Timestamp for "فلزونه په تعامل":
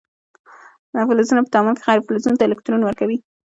1.07-1.73